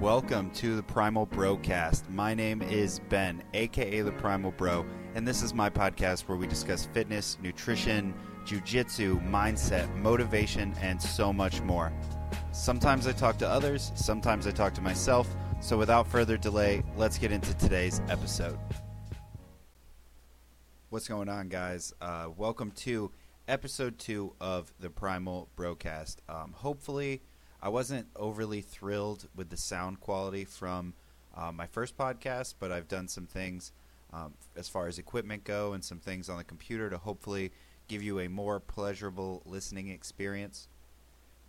Welcome 0.00 0.52
to 0.52 0.76
the 0.76 0.82
Primal 0.84 1.26
Brocast. 1.26 2.08
My 2.08 2.32
name 2.32 2.62
is 2.62 3.00
Ben, 3.08 3.42
aka 3.52 4.00
the 4.00 4.12
Primal 4.12 4.52
Bro, 4.52 4.86
and 5.16 5.26
this 5.26 5.42
is 5.42 5.52
my 5.52 5.68
podcast 5.68 6.28
where 6.28 6.38
we 6.38 6.46
discuss 6.46 6.86
fitness, 6.86 7.36
nutrition, 7.42 8.14
jujitsu, 8.46 9.20
mindset, 9.28 9.92
motivation, 9.96 10.72
and 10.80 11.02
so 11.02 11.32
much 11.32 11.60
more. 11.62 11.92
Sometimes 12.52 13.08
I 13.08 13.12
talk 13.12 13.38
to 13.38 13.48
others, 13.48 13.90
sometimes 13.96 14.46
I 14.46 14.52
talk 14.52 14.72
to 14.74 14.80
myself. 14.80 15.26
So 15.58 15.76
without 15.76 16.06
further 16.06 16.36
delay, 16.36 16.84
let's 16.96 17.18
get 17.18 17.32
into 17.32 17.52
today's 17.54 18.00
episode. 18.08 18.56
What's 20.90 21.08
going 21.08 21.28
on, 21.28 21.48
guys? 21.48 21.92
Uh, 22.00 22.28
welcome 22.36 22.70
to 22.70 23.10
episode 23.48 23.98
two 23.98 24.36
of 24.40 24.72
the 24.78 24.90
Primal 24.90 25.48
Brocast. 25.56 26.18
Um, 26.28 26.52
hopefully, 26.52 27.20
I 27.60 27.68
wasn't 27.68 28.06
overly 28.14 28.60
thrilled 28.60 29.28
with 29.34 29.50
the 29.50 29.56
sound 29.56 30.00
quality 30.00 30.44
from 30.44 30.94
uh, 31.36 31.52
my 31.52 31.66
first 31.66 31.96
podcast, 31.96 32.54
but 32.60 32.70
I've 32.70 32.88
done 32.88 33.08
some 33.08 33.26
things 33.26 33.72
um, 34.12 34.34
as 34.56 34.68
far 34.68 34.86
as 34.86 34.98
equipment 34.98 35.44
go 35.44 35.72
and 35.72 35.84
some 35.84 35.98
things 35.98 36.28
on 36.28 36.38
the 36.38 36.44
computer 36.44 36.88
to 36.88 36.98
hopefully 36.98 37.52
give 37.88 38.02
you 38.02 38.20
a 38.20 38.28
more 38.28 38.60
pleasurable 38.60 39.42
listening 39.44 39.88
experience. 39.88 40.68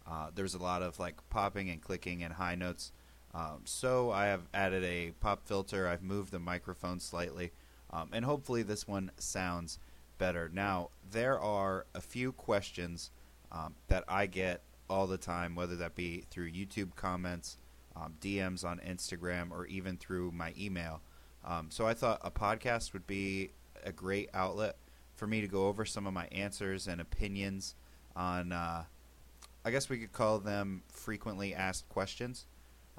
Uh, 0.10 0.32
there's 0.34 0.56
a 0.56 0.62
lot 0.62 0.82
of 0.82 1.00
like 1.00 1.16
popping 1.30 1.70
and 1.70 1.82
clicking 1.82 2.24
and 2.24 2.34
high 2.34 2.56
notes. 2.56 2.92
Um, 3.34 3.62
so 3.66 4.10
I 4.10 4.26
have 4.26 4.48
added 4.54 4.84
a 4.84 5.12
pop 5.20 5.46
filter. 5.46 5.88
I've 5.88 6.02
moved 6.02 6.32
the 6.32 6.40
microphone 6.40 7.00
slightly, 7.00 7.52
um, 7.92 8.10
and 8.12 8.26
hopefully 8.26 8.64
this 8.64 8.88
one 8.88 9.12
sounds 9.18 9.78
better. 10.18 10.50
Now 10.52 10.90
there 11.12 11.40
are 11.40 11.86
a 11.94 12.02
few 12.02 12.32
questions 12.32 13.12
um, 13.52 13.76
that 13.88 14.04
I 14.08 14.26
get 14.26 14.64
all 14.90 15.08
the 15.08 15.18
time, 15.18 15.56
whether 15.56 15.76
that 15.78 15.96
be 15.96 16.24
through 16.30 16.52
YouTube 16.52 16.96
comments, 16.96 17.58
um, 17.96 18.16
DMs 18.22 18.64
on 18.64 18.80
Instagram, 18.80 19.52
or 19.52 19.66
even 19.68 19.98
through 19.98 20.32
my 20.32 20.54
email. 20.58 21.02
Um, 21.46 21.68
so 21.70 21.88
I 21.88 21.94
thought 21.94 22.20
a 22.24 22.32
podcast 22.32 22.94
would 22.94 23.08
be 23.08 23.52
a 23.84 23.92
great 23.92 24.30
outlet 24.34 24.78
for 25.16 25.28
me 25.28 25.42
to 25.42 25.48
go 25.48 25.68
over 25.68 25.86
some 25.86 26.08
of 26.08 26.14
my 26.14 26.28
answers 26.32 26.88
and 26.88 27.00
opinions 27.02 27.76
on. 28.16 28.52
Uh, 28.52 28.84
I 29.66 29.72
guess 29.72 29.90
we 29.90 29.98
could 29.98 30.14
call 30.14 30.40
them 30.40 30.84
frequently 30.90 31.54
asked 31.54 31.90
questions. 31.90 32.48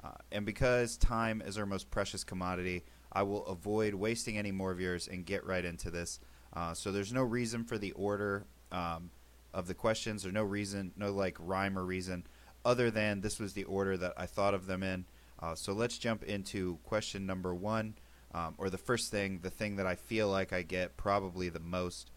Uh, 0.03 0.11
and 0.31 0.45
because 0.45 0.97
time 0.97 1.41
is 1.45 1.57
our 1.57 1.65
most 1.65 1.89
precious 1.91 2.23
commodity, 2.23 2.83
I 3.11 3.23
will 3.23 3.45
avoid 3.45 3.93
wasting 3.93 4.37
any 4.37 4.51
more 4.51 4.71
of 4.71 4.79
yours 4.79 5.07
and 5.07 5.25
get 5.25 5.45
right 5.45 5.65
into 5.65 5.91
this. 5.91 6.19
Uh, 6.53 6.73
so 6.73 6.91
there's 6.91 7.13
no 7.13 7.23
reason 7.23 7.63
for 7.63 7.77
the 7.77 7.91
order 7.93 8.45
um, 8.71 9.09
of 9.53 9.67
the 9.67 9.73
questions, 9.73 10.25
or 10.25 10.31
no 10.31 10.43
reason, 10.43 10.91
no 10.95 11.11
like 11.11 11.37
rhyme 11.39 11.77
or 11.77 11.85
reason, 11.85 12.25
other 12.63 12.91
than 12.91 13.21
this 13.21 13.39
was 13.39 13.53
the 13.53 13.63
order 13.65 13.97
that 13.97 14.13
I 14.17 14.25
thought 14.25 14.53
of 14.53 14.65
them 14.65 14.83
in. 14.83 15.05
Uh, 15.39 15.55
so 15.55 15.73
let's 15.73 15.97
jump 15.97 16.23
into 16.23 16.77
question 16.83 17.25
number 17.25 17.53
one, 17.53 17.95
um, 18.33 18.55
or 18.57 18.69
the 18.69 18.77
first 18.77 19.11
thing, 19.11 19.39
the 19.41 19.49
thing 19.49 19.77
that 19.77 19.87
I 19.87 19.95
feel 19.95 20.29
like 20.29 20.53
I 20.53 20.61
get 20.61 20.97
probably 20.97 21.49
the 21.49 21.59
most, 21.59 22.11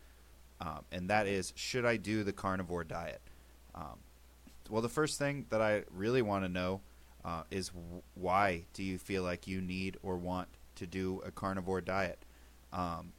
um, 0.60 0.84
and 0.92 1.08
that 1.08 1.26
is 1.26 1.52
should 1.56 1.84
I 1.84 1.96
do 1.96 2.22
the 2.22 2.32
carnivore 2.32 2.84
diet? 2.84 3.22
Um, 3.74 3.98
well, 4.70 4.82
the 4.82 4.88
first 4.88 5.18
thing 5.18 5.46
that 5.50 5.60
I 5.60 5.84
really 5.90 6.22
want 6.22 6.44
to 6.44 6.48
know 6.48 6.80
uh, 7.24 7.42
is 7.50 7.68
w- 7.68 8.02
why 8.14 8.64
do 8.72 8.82
you 8.82 8.98
feel 8.98 9.22
like 9.22 9.46
you 9.46 9.60
need 9.60 9.96
or 10.02 10.16
want 10.16 10.48
to 10.76 10.86
do 10.86 11.22
a 11.24 11.30
carnivore 11.30 11.80
diet? 11.80 12.18
Um, 12.72 13.12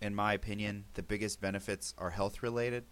in 0.00 0.14
my 0.14 0.32
opinion, 0.32 0.84
the 0.94 1.02
biggest 1.02 1.40
benefits 1.40 1.94
are 1.98 2.10
health 2.10 2.42
related. 2.42 2.84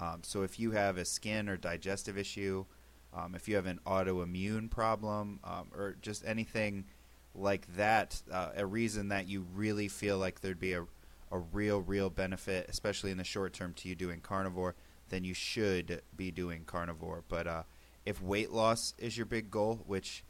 Um, 0.00 0.20
so 0.22 0.42
if 0.42 0.58
you 0.58 0.70
have 0.70 0.96
a 0.96 1.04
skin 1.04 1.48
or 1.48 1.56
digestive 1.56 2.16
issue, 2.16 2.64
um, 3.12 3.34
if 3.34 3.48
you 3.48 3.56
have 3.56 3.66
an 3.66 3.80
autoimmune 3.86 4.70
problem, 4.70 5.40
um, 5.44 5.68
or 5.76 5.96
just 6.00 6.24
anything 6.24 6.86
like 7.34 7.66
that, 7.76 8.22
uh, 8.32 8.50
a 8.56 8.64
reason 8.64 9.08
that 9.08 9.28
you 9.28 9.46
really 9.54 9.88
feel 9.88 10.16
like 10.16 10.40
there'd 10.40 10.58
be 10.58 10.72
a, 10.72 10.86
a 11.30 11.38
real, 11.38 11.80
real 11.80 12.08
benefit, 12.08 12.66
especially 12.68 13.10
in 13.10 13.18
the 13.18 13.24
short 13.24 13.52
term, 13.52 13.74
to 13.74 13.88
you 13.88 13.94
doing 13.94 14.20
carnivore, 14.20 14.74
then 15.10 15.22
you 15.24 15.34
should 15.34 16.00
be 16.16 16.30
doing 16.30 16.64
carnivore. 16.64 17.22
But 17.28 17.46
uh, 17.46 17.62
if 18.06 18.22
weight 18.22 18.50
loss 18.50 18.94
is 18.96 19.16
your 19.16 19.26
big 19.26 19.50
goal, 19.50 19.80
which 19.86 20.24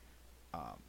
um, 0.53 0.81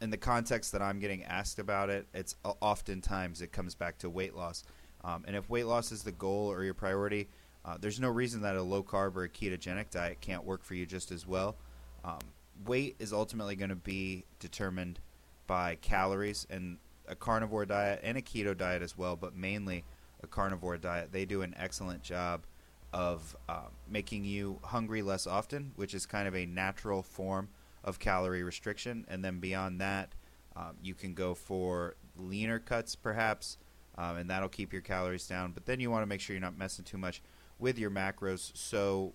in 0.00 0.10
the 0.10 0.16
context 0.16 0.72
that 0.72 0.82
I'm 0.82 1.00
getting 1.00 1.24
asked 1.24 1.58
about 1.58 1.90
it, 1.90 2.06
it's 2.14 2.36
oftentimes 2.44 3.42
it 3.42 3.52
comes 3.52 3.74
back 3.74 3.98
to 3.98 4.10
weight 4.10 4.36
loss. 4.36 4.64
Um, 5.02 5.24
and 5.26 5.34
if 5.34 5.50
weight 5.50 5.66
loss 5.66 5.90
is 5.90 6.02
the 6.04 6.12
goal 6.12 6.50
or 6.50 6.62
your 6.62 6.74
priority, 6.74 7.28
uh, 7.64 7.76
there's 7.80 8.00
no 8.00 8.08
reason 8.08 8.42
that 8.42 8.56
a 8.56 8.62
low 8.62 8.82
carb 8.82 9.16
or 9.16 9.24
a 9.24 9.28
ketogenic 9.28 9.90
diet 9.90 10.20
can't 10.20 10.44
work 10.44 10.64
for 10.64 10.74
you 10.74 10.86
just 10.86 11.12
as 11.12 11.26
well. 11.26 11.56
Um, 12.04 12.18
weight 12.66 12.96
is 12.98 13.12
ultimately 13.12 13.56
going 13.56 13.70
to 13.70 13.76
be 13.76 14.24
determined 14.40 14.98
by 15.46 15.76
calories, 15.76 16.46
and 16.50 16.78
a 17.08 17.14
carnivore 17.14 17.66
diet 17.66 18.00
and 18.02 18.16
a 18.16 18.22
keto 18.22 18.56
diet 18.56 18.82
as 18.82 18.96
well, 18.96 19.16
but 19.16 19.36
mainly 19.36 19.84
a 20.22 20.26
carnivore 20.26 20.78
diet. 20.78 21.12
They 21.12 21.24
do 21.24 21.42
an 21.42 21.54
excellent 21.58 22.02
job 22.02 22.42
of 22.92 23.36
uh, 23.48 23.68
making 23.88 24.24
you 24.24 24.58
hungry 24.62 25.02
less 25.02 25.26
often, 25.26 25.72
which 25.76 25.94
is 25.94 26.06
kind 26.06 26.28
of 26.28 26.34
a 26.34 26.46
natural 26.46 27.02
form 27.02 27.48
of 27.84 27.98
calorie 27.98 28.42
restriction. 28.42 29.04
And 29.08 29.24
then 29.24 29.40
beyond 29.40 29.80
that, 29.80 30.14
um, 30.54 30.76
you 30.82 30.94
can 30.94 31.14
go 31.14 31.34
for 31.34 31.96
leaner 32.16 32.58
cuts, 32.58 32.94
perhaps, 32.94 33.56
um, 33.96 34.16
and 34.16 34.30
that'll 34.30 34.48
keep 34.48 34.72
your 34.72 34.82
calories 34.82 35.26
down. 35.26 35.52
But 35.52 35.66
then 35.66 35.80
you 35.80 35.90
want 35.90 36.02
to 36.02 36.06
make 36.06 36.20
sure 36.20 36.34
you're 36.34 36.40
not 36.40 36.58
messing 36.58 36.84
too 36.84 36.98
much 36.98 37.22
with 37.62 37.78
your 37.78 37.90
macros. 37.90 38.50
So, 38.54 39.14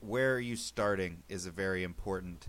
where 0.00 0.34
are 0.34 0.40
you 0.40 0.56
starting 0.56 1.22
is 1.28 1.46
a 1.46 1.50
very 1.50 1.84
important 1.84 2.48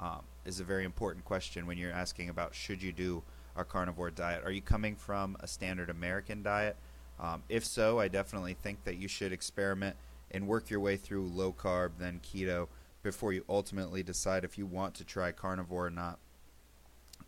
um, 0.00 0.22
is 0.44 0.60
a 0.60 0.64
very 0.64 0.84
important 0.84 1.24
question 1.24 1.66
when 1.66 1.78
you're 1.78 1.92
asking 1.92 2.28
about 2.28 2.54
should 2.54 2.82
you 2.82 2.92
do 2.92 3.22
a 3.56 3.64
carnivore 3.64 4.10
diet. 4.10 4.42
Are 4.44 4.50
you 4.50 4.60
coming 4.60 4.96
from 4.96 5.36
a 5.40 5.46
standard 5.46 5.90
American 5.90 6.42
diet? 6.42 6.76
Um, 7.18 7.42
if 7.48 7.64
so, 7.64 7.98
I 7.98 8.08
definitely 8.08 8.54
think 8.54 8.84
that 8.84 8.96
you 8.96 9.08
should 9.08 9.32
experiment 9.32 9.96
and 10.30 10.46
work 10.46 10.68
your 10.68 10.80
way 10.80 10.96
through 10.96 11.26
low 11.28 11.52
carb, 11.52 11.92
then 11.98 12.20
keto, 12.22 12.68
before 13.02 13.32
you 13.32 13.44
ultimately 13.48 14.02
decide 14.02 14.44
if 14.44 14.58
you 14.58 14.66
want 14.66 14.94
to 14.94 15.04
try 15.04 15.32
carnivore 15.32 15.86
or 15.86 15.90
not. 15.90 16.18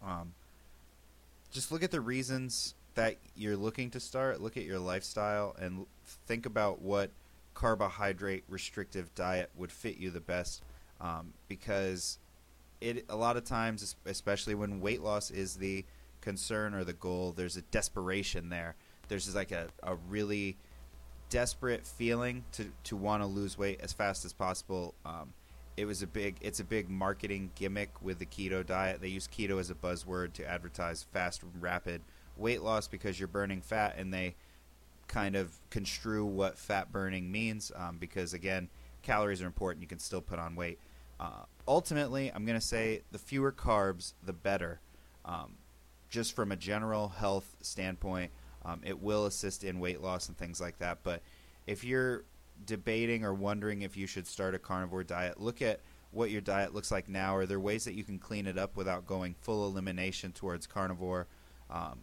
Um, 0.05 0.35
just 1.51 1.73
look 1.73 1.83
at 1.83 1.91
the 1.91 2.01
reasons 2.01 2.75
that 2.99 3.17
you're 3.35 3.57
looking 3.57 3.91
to 3.91 4.01
start, 4.01 4.41
look 4.41 4.57
at 4.57 4.65
your 4.65 4.79
lifestyle, 4.79 5.57
and 5.59 5.87
think 6.27 6.47
about 6.47 6.83
what 6.83 7.11
carbohydrate 7.55 8.45
restrictive 8.49 9.15
diet 9.15 9.51
would 9.57 9.73
fit 9.73 9.97
you 9.97 10.11
the 10.11 10.21
best. 10.21 10.63
Um, 11.01 11.33
because 11.49 12.19
it 12.81 13.05
a 13.09 13.17
lot 13.17 13.37
of 13.37 13.45
times, 13.45 13.97
especially 14.05 14.55
when 14.55 14.81
weight 14.81 15.03
loss 15.03 15.31
is 15.31 15.57
the 15.57 15.85
concern 16.21 16.75
or 16.75 16.85
the 16.85 16.93
goal, 16.93 17.33
there's 17.37 17.57
a 17.57 17.63
desperation 17.63 18.49
there 18.49 18.75
there's 19.09 19.25
just 19.25 19.37
like 19.37 19.53
a, 19.53 19.69
a 19.83 19.97
really 20.09 20.57
desperate 21.31 21.87
feeling 21.87 22.45
to, 22.53 22.71
to 22.85 22.97
want 22.97 23.23
to 23.23 23.27
lose 23.27 23.59
weight 23.59 23.81
as 23.83 23.93
fast 23.93 24.25
as 24.25 24.33
possible. 24.33 24.95
Um, 25.05 25.33
it 25.77 25.85
was 25.85 26.03
a 26.03 26.07
big 26.07 26.37
it's 26.41 26.61
a 26.61 26.65
big 26.65 26.91
marketing 26.91 27.51
gimmick 27.55 28.03
with 28.03 28.19
the 28.19 28.27
keto 28.27 28.67
diet. 28.67 29.01
They 29.01 29.09
use 29.09 29.29
keto 29.29 29.61
as 29.61 29.71
a 29.71 29.75
buzzword 29.75 30.33
to 30.35 30.49
advertise 30.49 31.05
fast, 31.13 31.43
rapid 31.61 32.03
weight 32.39 32.63
loss 32.63 32.89
because 32.89 33.19
you're 33.19 33.29
burning 33.29 33.61
fat, 33.61 33.97
and 33.99 34.13
they 34.13 34.35
kind 35.07 35.37
of 35.37 35.59
construe 35.71 36.25
what 36.25 36.59
fat 36.59 36.93
burning 36.93 37.33
means 37.33 37.73
um, 37.75 37.97
because 37.99 38.35
again, 38.35 38.69
calories 39.03 39.43
are 39.43 39.47
important. 39.47 39.83
You 39.83 39.89
can 39.89 39.99
still 39.99 40.21
put 40.21 40.39
on 40.39 40.55
weight. 40.55 40.79
Uh, 41.19 41.45
ultimately, 41.67 42.31
I'm 42.33 42.45
going 42.45 42.59
to 42.59 42.65
say 42.65 43.03
the 43.11 43.19
fewer 43.19 43.51
carbs, 43.51 44.13
the 44.25 44.33
better. 44.33 44.81
Um, 45.25 45.55
just 46.09 46.35
from 46.35 46.53
a 46.53 46.57
general 46.57 47.09
health 47.09 47.57
standpoint, 47.61 48.31
um, 48.65 48.81
it 48.85 49.01
will 49.01 49.27
assist 49.27 49.65
in 49.65 49.81
weight 49.81 50.01
loss 50.01 50.29
and 50.29 50.37
things 50.37 50.61
like 50.61 50.79
that. 50.79 50.99
But 51.03 51.23
if 51.67 51.85
you're 51.85 52.25
debating 52.67 53.25
or 53.25 53.35
wondering 53.35 53.83
if 53.83 53.97
you 53.97 54.07
should 54.07 54.27
start 54.27 54.55
a 54.55 54.59
carnivore 54.59 55.05
diet, 55.05 55.41
look 55.41 55.63
at 55.63 55.81
what 56.11 56.31
your 56.31 56.41
diet 56.41 56.75
looks 56.75 56.91
like 56.91 57.09
now. 57.09 57.37
Are 57.37 57.47
there 57.47 57.61
ways 57.61 57.85
that 57.85 57.95
you 57.95 58.05
can 58.05 58.19
clean 58.19 58.47
it 58.47 58.59
up 58.59 58.77
without 58.77 59.07
going 59.07 59.35
full 59.41 59.67
elimination 59.67 60.33
towards 60.33 60.67
carnivore? 60.67 61.27
Um, 61.71 62.01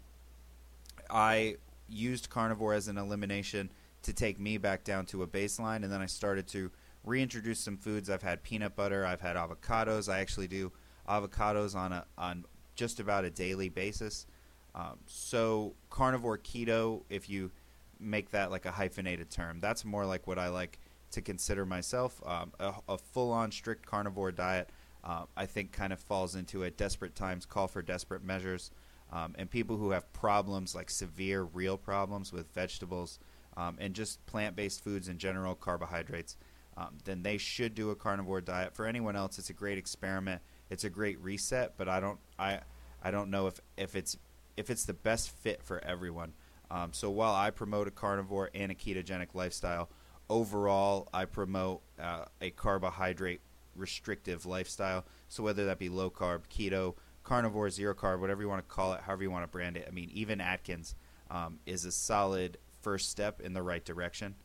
I 1.09 1.57
used 1.87 2.29
carnivore 2.29 2.73
as 2.73 2.87
an 2.87 2.97
elimination 2.97 3.71
to 4.03 4.13
take 4.13 4.39
me 4.39 4.57
back 4.57 4.83
down 4.83 5.05
to 5.07 5.23
a 5.23 5.27
baseline, 5.27 5.83
and 5.83 5.91
then 5.91 6.01
I 6.01 6.05
started 6.05 6.47
to 6.49 6.71
reintroduce 7.03 7.59
some 7.59 7.77
foods. 7.77 8.09
I've 8.09 8.23
had 8.23 8.43
peanut 8.43 8.75
butter, 8.75 9.05
I've 9.05 9.21
had 9.21 9.35
avocados. 9.35 10.11
I 10.11 10.19
actually 10.19 10.47
do 10.47 10.71
avocados 11.07 11.75
on 11.75 11.91
a 11.91 12.05
on 12.17 12.45
just 12.75 12.99
about 12.99 13.25
a 13.25 13.29
daily 13.29 13.69
basis. 13.69 14.25
Um, 14.73 14.99
so 15.05 15.73
carnivore 15.89 16.37
keto, 16.37 17.03
if 17.09 17.29
you 17.29 17.51
make 17.99 18.31
that 18.31 18.51
like 18.51 18.65
a 18.65 18.71
hyphenated 18.71 19.31
term, 19.31 19.59
that's 19.61 19.85
more 19.85 20.05
like 20.05 20.27
what 20.27 20.37
I 20.37 20.49
like 20.49 20.79
to 21.11 21.21
consider 21.21 21.65
myself. 21.65 22.21
Um, 22.25 22.51
a, 22.59 22.73
a 22.89 22.97
full-on 22.97 23.51
strict 23.51 23.85
carnivore 23.85 24.33
diet, 24.33 24.69
uh, 25.03 25.23
I 25.37 25.45
think, 25.45 25.71
kind 25.71 25.93
of 25.93 25.99
falls 25.99 26.35
into 26.35 26.63
a 26.63 26.71
desperate 26.71 27.15
times 27.15 27.45
call 27.45 27.67
for 27.67 27.81
desperate 27.81 28.23
measures. 28.23 28.71
Um, 29.11 29.35
and 29.37 29.49
people 29.49 29.77
who 29.77 29.91
have 29.91 30.11
problems 30.13 30.75
like 30.75 30.89
severe, 30.89 31.43
real 31.43 31.77
problems 31.77 32.33
with 32.33 32.53
vegetables 32.53 33.19
um, 33.55 33.77
and 33.79 33.93
just 33.93 34.25
plant-based 34.25 34.83
foods 34.83 35.07
in 35.07 35.17
general, 35.17 35.55
carbohydrates. 35.55 36.35
um, 36.77 36.97
then 37.05 37.23
they 37.23 37.37
should 37.37 37.73
do 37.73 37.89
a 37.89 37.95
carnivore 37.95 38.41
diet. 38.41 38.75
For 38.75 38.85
anyone 38.85 39.15
else, 39.15 39.39
it's 39.39 39.49
a 39.49 39.53
great 39.53 39.77
experiment. 39.77 40.41
It's 40.69 40.83
a 40.83 40.89
great 40.89 41.19
reset, 41.21 41.77
but 41.77 41.87
I 41.87 41.99
don't 41.99 42.19
I 42.37 42.59
I 43.01 43.11
don't 43.11 43.29
know 43.29 43.47
if, 43.47 43.59
if 43.77 43.95
it's 43.95 44.17
if 44.57 44.69
it's 44.69 44.85
the 44.85 44.93
best 44.93 45.29
fit 45.29 45.63
for 45.63 45.83
everyone. 45.83 46.33
Um, 46.71 46.91
so 46.91 47.09
while 47.11 47.33
I 47.33 47.51
promote 47.51 47.87
a 47.87 47.91
carnivore 47.91 48.49
and 48.53 48.71
a 48.71 48.75
ketogenic 48.75 49.33
lifestyle, 49.33 49.89
overall 50.29 51.07
I 51.13 51.25
promote 51.25 51.81
uh, 51.99 52.25
a 52.41 52.49
carbohydrate 52.49 53.41
restrictive 53.75 54.45
lifestyle. 54.45 55.05
So 55.29 55.43
whether 55.43 55.65
that 55.65 55.79
be 55.79 55.89
low 55.89 56.09
carb, 56.09 56.41
keto, 56.49 56.95
carnivore, 57.25 57.69
zero 57.69 57.93
carb, 57.93 58.19
whatever 58.19 58.41
you 58.41 58.47
want 58.47 58.67
to 58.67 58.73
call 58.73 58.93
it, 58.93 59.01
however 59.01 59.23
you 59.23 59.31
want 59.31 59.43
to 59.43 59.47
brand 59.47 59.75
it. 59.75 59.85
I 59.87 59.91
mean, 59.91 60.09
even 60.13 60.39
Atkins 60.39 60.95
um, 61.29 61.59
is 61.65 61.83
a 61.83 61.91
solid 61.91 62.57
first 62.81 63.09
step 63.09 63.41
in 63.41 63.53
the 63.53 63.63
right 63.63 63.83
direction. 63.83 64.35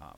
Um, 0.00 0.16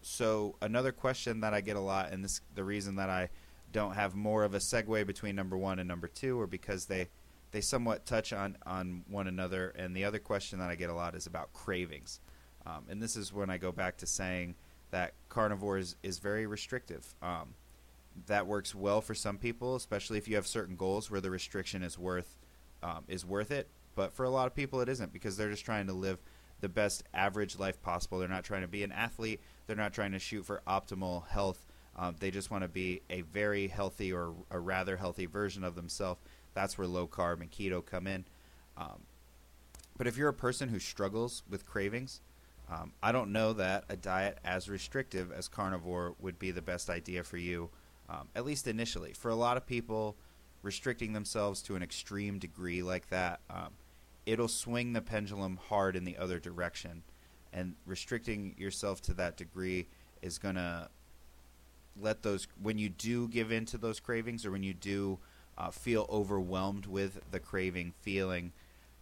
so 0.00 0.56
another 0.62 0.92
question 0.92 1.40
that 1.40 1.52
I 1.52 1.60
get 1.60 1.76
a 1.76 1.80
lot, 1.80 2.12
and 2.12 2.24
this 2.24 2.40
the 2.54 2.64
reason 2.64 2.96
that 2.96 3.10
I 3.10 3.28
don't 3.72 3.94
have 3.94 4.14
more 4.14 4.44
of 4.44 4.54
a 4.54 4.58
segue 4.58 5.06
between 5.06 5.34
number 5.34 5.58
one 5.58 5.78
and 5.78 5.88
number 5.88 6.06
two, 6.06 6.40
or 6.40 6.46
because 6.46 6.86
they 6.86 7.08
they 7.50 7.60
somewhat 7.60 8.06
touch 8.06 8.32
on 8.32 8.56
on 8.64 9.04
one 9.08 9.26
another. 9.26 9.70
And 9.76 9.96
the 9.96 10.04
other 10.04 10.18
question 10.18 10.58
that 10.60 10.70
I 10.70 10.76
get 10.76 10.90
a 10.90 10.94
lot 10.94 11.14
is 11.14 11.26
about 11.26 11.52
cravings, 11.52 12.20
um, 12.64 12.84
and 12.88 13.02
this 13.02 13.16
is 13.16 13.32
when 13.32 13.50
I 13.50 13.58
go 13.58 13.72
back 13.72 13.96
to 13.98 14.06
saying 14.06 14.54
that 14.90 15.14
carnivore 15.28 15.78
is, 15.78 15.96
is 16.04 16.18
very 16.18 16.46
restrictive. 16.46 17.04
Um, 17.20 17.54
that 18.26 18.46
works 18.46 18.74
well 18.74 19.00
for 19.00 19.14
some 19.14 19.38
people, 19.38 19.74
especially 19.76 20.18
if 20.18 20.28
you 20.28 20.36
have 20.36 20.46
certain 20.46 20.76
goals 20.76 21.10
where 21.10 21.20
the 21.20 21.30
restriction 21.30 21.82
is 21.82 21.98
worth 21.98 22.36
um, 22.82 23.04
is 23.08 23.24
worth 23.24 23.50
it. 23.50 23.68
But 23.94 24.12
for 24.12 24.24
a 24.24 24.30
lot 24.30 24.46
of 24.46 24.54
people, 24.54 24.80
it 24.80 24.88
isn't 24.88 25.12
because 25.12 25.36
they're 25.36 25.50
just 25.50 25.64
trying 25.64 25.86
to 25.86 25.92
live 25.92 26.18
the 26.60 26.68
best 26.68 27.04
average 27.14 27.58
life 27.58 27.80
possible. 27.82 28.18
They're 28.18 28.28
not 28.28 28.44
trying 28.44 28.62
to 28.62 28.68
be 28.68 28.82
an 28.82 28.92
athlete. 28.92 29.40
They're 29.66 29.76
not 29.76 29.92
trying 29.92 30.12
to 30.12 30.18
shoot 30.18 30.44
for 30.44 30.62
optimal 30.66 31.26
health. 31.28 31.64
Um, 31.96 32.16
they 32.18 32.30
just 32.30 32.50
want 32.50 32.62
to 32.62 32.68
be 32.68 33.02
a 33.08 33.20
very 33.22 33.68
healthy 33.68 34.12
or 34.12 34.34
a 34.50 34.58
rather 34.58 34.96
healthy 34.96 35.26
version 35.26 35.64
of 35.64 35.74
themselves. 35.74 36.20
That's 36.54 36.76
where 36.76 36.86
low 36.86 37.06
carb 37.06 37.40
and 37.40 37.50
keto 37.50 37.84
come 37.84 38.06
in. 38.06 38.24
Um, 38.76 39.02
but 39.96 40.06
if 40.06 40.16
you're 40.16 40.28
a 40.28 40.34
person 40.34 40.68
who 40.68 40.78
struggles 40.78 41.42
with 41.48 41.66
cravings, 41.66 42.20
um, 42.70 42.92
I 43.02 43.12
don't 43.12 43.32
know 43.32 43.52
that 43.52 43.84
a 43.88 43.96
diet 43.96 44.38
as 44.44 44.68
restrictive 44.68 45.30
as 45.30 45.48
carnivore 45.48 46.14
would 46.20 46.38
be 46.38 46.50
the 46.50 46.62
best 46.62 46.90
idea 46.90 47.22
for 47.22 47.36
you 47.36 47.70
um, 48.08 48.28
at 48.34 48.44
least 48.44 48.66
initially. 48.66 49.12
For 49.12 49.30
a 49.30 49.34
lot 49.34 49.56
of 49.56 49.66
people, 49.66 50.16
restricting 50.62 51.12
themselves 51.12 51.62
to 51.62 51.76
an 51.76 51.82
extreme 51.82 52.38
degree 52.38 52.82
like 52.82 53.08
that, 53.10 53.40
um, 53.50 53.70
it'll 54.26 54.48
swing 54.48 54.92
the 54.92 55.00
pendulum 55.00 55.58
hard 55.68 55.96
in 55.96 56.04
the 56.04 56.16
other 56.16 56.38
direction. 56.38 57.02
And 57.52 57.74
restricting 57.86 58.54
yourself 58.58 59.00
to 59.02 59.14
that 59.14 59.36
degree 59.36 59.86
is 60.22 60.38
going 60.38 60.56
to 60.56 60.88
let 62.00 62.22
those, 62.22 62.48
when 62.60 62.78
you 62.78 62.88
do 62.88 63.28
give 63.28 63.52
in 63.52 63.64
to 63.66 63.78
those 63.78 64.00
cravings 64.00 64.44
or 64.44 64.50
when 64.50 64.62
you 64.62 64.74
do 64.74 65.18
uh, 65.56 65.70
feel 65.70 66.06
overwhelmed 66.10 66.86
with 66.86 67.20
the 67.30 67.38
craving 67.38 67.92
feeling, 68.00 68.52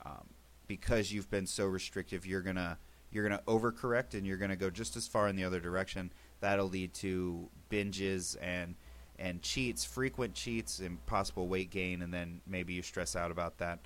um, 0.05 0.27
because 0.67 1.13
you've 1.13 1.31
been 1.31 1.47
so 1.47 1.67
restrictive, 1.67 2.27
you're 2.27 2.43
going 2.43 2.57
to 2.57 2.77
you're 3.13 3.29
going 3.29 3.39
to 3.39 3.45
overcorrect 3.45 4.15
and 4.15 4.27
you're 4.27 4.39
going 4.39 4.51
to 4.51 4.57
go 4.57 4.71
just 4.71 4.97
as 4.97 5.07
far 5.07 5.29
in 5.29 5.37
the 5.37 5.45
other 5.45 5.61
direction. 5.61 6.11
That'll 6.41 6.69
lead 6.69 6.95
to 6.95 7.49
binges 7.71 8.37
and 8.41 8.75
and 9.23 9.41
cheats, 9.41 9.85
frequent 9.85 10.35
cheats, 10.35 10.81
and 10.81 11.05
possible 11.07 11.47
weight 11.47 11.71
gain, 11.71 12.03
and 12.03 12.13
then 12.13 12.41
maybe 12.45 12.73
you 12.73 12.83
stress 12.83 13.15
out 13.15 13.31
about 13.31 13.59
that. 13.59 13.79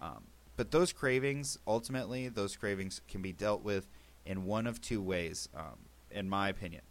Um, 0.00 0.22
but 0.56 0.70
those 0.70 0.92
cravings, 0.92 1.58
ultimately, 1.66 2.28
those 2.28 2.56
cravings 2.56 3.00
can 3.08 3.20
be 3.20 3.32
dealt 3.32 3.64
with 3.64 3.88
in 4.24 4.44
one 4.44 4.68
of 4.68 4.80
two 4.80 5.02
ways, 5.02 5.48
um, 5.56 5.78
in 6.12 6.28
my 6.28 6.48
opinion. 6.48 6.82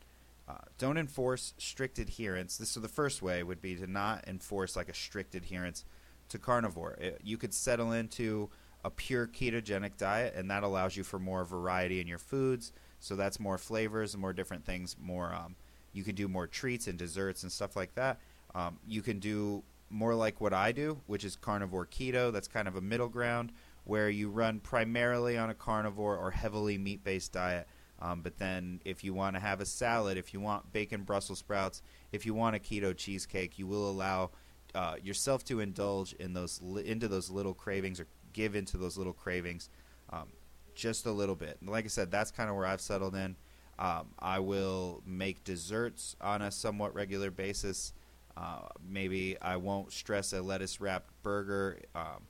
Uh, 0.50 0.56
don't 0.78 0.98
enforce 0.98 1.54
strict 1.58 1.98
adherence. 1.98 2.58
This 2.58 2.72
so 2.72 2.82
the 2.82 2.90
first 2.90 3.22
way 3.22 3.42
would 3.42 3.62
be 3.62 3.76
to 3.78 3.88
not 3.88 4.28
enforce 4.28 4.76
like 4.76 4.90
a 4.90 4.94
strict 4.94 5.34
adherence 5.34 5.86
to 6.28 6.38
carnivore. 6.38 6.98
It, 7.00 7.22
you 7.24 7.38
could 7.38 7.54
settle 7.54 7.94
into 7.94 8.50
a 8.84 8.90
pure 8.90 9.28
ketogenic 9.28 9.96
diet, 9.96 10.34
and 10.36 10.52
that 10.52 10.64
allows 10.64 10.98
you 10.98 11.06
for 11.06 11.20
more 11.20 11.46
variety 11.46 12.02
in 12.02 12.08
your 12.08 12.18
foods. 12.18 12.74
So 13.00 13.16
that's 13.16 13.40
more 13.40 13.58
flavors 13.58 14.18
more 14.18 14.34
different 14.34 14.66
things, 14.66 14.98
more 15.00 15.34
um, 15.34 15.56
you 15.94 16.04
can 16.04 16.16
do 16.16 16.28
more 16.28 16.48
treats 16.48 16.88
and 16.88 16.98
desserts 16.98 17.44
and 17.44 17.52
stuff 17.52 17.76
like 17.76 17.96
that. 17.96 18.20
Um, 18.54 18.80
you 18.88 19.02
can 19.02 19.20
do 19.20 19.64
more 19.90 20.16
like 20.16 20.42
what 20.42 20.54
I 20.54 20.72
do, 20.72 21.00
which 21.08 21.24
is 21.24 21.36
carnivore 21.36 21.86
keto. 21.86 22.32
That's 22.32 22.48
kind 22.48 22.68
of 22.68 22.76
a 22.76 22.82
middle 22.82 23.08
ground 23.08 23.52
where 23.86 24.10
you 24.10 24.30
run 24.30 24.60
primarily 24.60 25.38
on 25.38 25.50
a 25.50 25.54
carnivore 25.54 26.18
or 26.18 26.32
heavily 26.32 26.78
meat 26.78 27.04
based 27.04 27.32
diet. 27.32 27.68
Um, 28.02 28.22
but 28.22 28.38
then, 28.38 28.82
if 28.84 29.04
you 29.04 29.14
want 29.14 29.36
to 29.36 29.40
have 29.40 29.62
a 29.62 29.66
salad, 29.66 30.18
if 30.18 30.34
you 30.34 30.42
want 30.42 30.74
bacon 30.74 31.04
Brussels 31.04 31.40
sprouts, 31.40 31.82
if 32.12 32.26
you 32.26 32.34
want 32.34 32.56
a 32.56 32.60
keto 32.60 32.96
cheesecake, 32.96 33.58
you 33.58 33.66
will 33.66 33.90
allow 33.90 34.32
uh, 34.76 34.96
yourself 35.02 35.46
to 35.46 35.60
indulge 35.60 36.14
in 36.14 36.34
those 36.34 36.62
into 36.84 37.08
those 37.08 37.30
little 37.30 37.54
cravings 37.54 38.00
or 38.00 38.08
give 38.34 38.56
into 38.56 38.78
those 38.78 38.98
little 38.98 39.14
cravings 39.14 39.70
um, 40.12 40.30
just 40.76 41.06
a 41.06 41.12
little 41.12 41.36
bit. 41.36 41.58
And 41.62 41.70
like 41.70 41.86
I 41.86 41.88
said, 41.88 42.12
that's 42.12 42.32
kind 42.32 42.50
of 42.50 42.56
where 42.56 42.66
I've 42.66 42.82
settled 42.82 43.16
in. 43.16 43.36
Um, 43.80 44.08
I 44.20 44.40
will 44.40 45.02
make 45.06 45.44
desserts 45.44 46.16
on 46.22 46.42
a 46.42 46.52
somewhat 46.52 46.94
regular 46.94 47.32
basis. 47.32 47.94
Uh, 48.36 48.68
maybe 48.88 49.38
I 49.42 49.58
won't 49.58 49.92
stress 49.92 50.34
a 50.34 50.42
lettuce 50.42 50.80
wrapped 50.80 51.12
burger 51.24 51.80
um, 51.96 52.28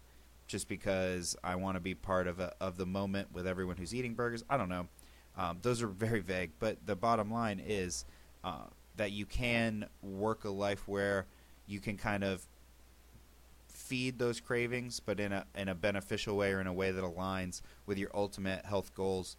just 0.48 0.68
because 0.68 1.36
I 1.44 1.56
want 1.56 1.76
to 1.76 1.80
be 1.82 1.96
part 1.96 2.28
of 2.28 2.40
a, 2.40 2.54
of 2.60 2.78
the 2.78 2.86
moment 2.86 3.32
with 3.34 3.48
everyone 3.48 3.78
who's 3.78 3.94
eating 3.94 4.14
burgers. 4.14 4.44
I 4.50 4.58
don't 4.58 4.70
know. 4.70 4.88
Um, 5.38 5.60
those 5.62 5.82
are 5.82 5.88
very 5.88 6.20
vague, 6.20 6.52
but 6.60 6.86
the 6.86 6.96
bottom 6.96 7.32
line 7.32 7.62
is 7.66 8.06
uh, 8.44 8.66
that 8.98 9.12
you 9.12 9.26
can 9.26 9.86
work 10.02 10.44
a 10.44 10.50
life 10.50 10.88
where 10.88 11.26
you 11.66 11.80
can 11.80 11.98
kind 11.98 12.24
of 12.24 12.46
feed 13.68 14.20
those 14.20 14.40
cravings, 14.40 15.00
but 15.00 15.20
in 15.20 15.32
a 15.32 15.46
in 15.56 15.68
a 15.68 15.76
beneficial 15.76 16.38
way 16.38 16.54
or 16.54 16.62
in 16.62 16.68
a 16.68 16.74
way 16.74 16.92
that 16.92 17.04
aligns 17.04 17.62
with 17.86 17.98
your 17.98 18.12
ultimate 18.14 18.66
health 18.66 18.94
goals. 18.94 19.36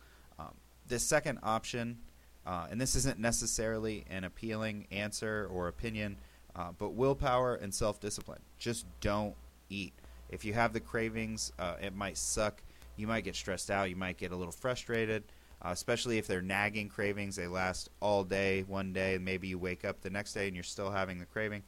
The 0.86 0.98
second 0.98 1.38
option, 1.42 1.98
uh, 2.46 2.66
and 2.70 2.80
this 2.80 2.94
isn't 2.94 3.18
necessarily 3.18 4.04
an 4.10 4.24
appealing 4.24 4.86
answer 4.90 5.48
or 5.50 5.68
opinion, 5.68 6.16
uh, 6.54 6.72
but 6.78 6.90
willpower 6.90 7.54
and 7.54 7.74
self 7.74 8.00
discipline. 8.00 8.40
Just 8.58 8.86
don't 9.00 9.34
eat. 9.70 9.92
If 10.28 10.44
you 10.44 10.52
have 10.52 10.72
the 10.72 10.80
cravings, 10.80 11.52
uh, 11.58 11.76
it 11.80 11.94
might 11.94 12.18
suck. 12.18 12.62
You 12.96 13.06
might 13.06 13.24
get 13.24 13.36
stressed 13.36 13.70
out. 13.70 13.90
You 13.90 13.96
might 13.96 14.18
get 14.18 14.32
a 14.32 14.36
little 14.36 14.52
frustrated, 14.52 15.24
uh, 15.62 15.70
especially 15.70 16.18
if 16.18 16.26
they're 16.26 16.42
nagging 16.42 16.88
cravings. 16.88 17.36
They 17.36 17.46
last 17.46 17.90
all 18.00 18.24
day, 18.24 18.62
one 18.62 18.92
day, 18.92 19.16
and 19.16 19.24
maybe 19.24 19.48
you 19.48 19.58
wake 19.58 19.84
up 19.84 20.00
the 20.00 20.10
next 20.10 20.32
day 20.32 20.46
and 20.46 20.54
you're 20.54 20.62
still 20.62 20.90
having 20.90 21.18
the 21.18 21.26
craving. 21.26 21.62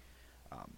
Um, 0.53 0.73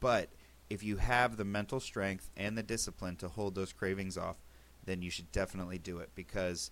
but 0.00 0.28
if 0.70 0.82
you 0.82 0.96
have 0.96 1.36
the 1.36 1.44
mental 1.44 1.80
strength 1.80 2.30
and 2.36 2.56
the 2.56 2.62
discipline 2.62 3.16
to 3.16 3.28
hold 3.28 3.54
those 3.54 3.72
cravings 3.72 4.16
off, 4.16 4.36
then 4.84 5.02
you 5.02 5.10
should 5.10 5.30
definitely 5.32 5.78
do 5.78 5.98
it 5.98 6.10
because 6.14 6.70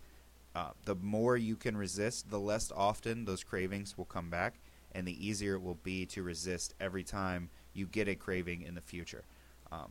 uh, 0.56 0.70
the 0.86 0.94
more 0.94 1.36
you 1.36 1.54
can 1.54 1.76
resist, 1.76 2.30
the 2.30 2.40
less 2.40 2.72
often 2.74 3.26
those 3.26 3.44
cravings 3.44 3.98
will 3.98 4.06
come 4.06 4.30
back, 4.30 4.54
and 4.92 5.06
the 5.06 5.26
easier 5.26 5.56
it 5.56 5.62
will 5.62 5.78
be 5.82 6.06
to 6.06 6.22
resist 6.22 6.72
every 6.80 7.04
time 7.04 7.50
you 7.74 7.84
get 7.84 8.08
a 8.08 8.14
craving 8.14 8.62
in 8.62 8.74
the 8.74 8.80
future. 8.80 9.24
Um, 9.70 9.90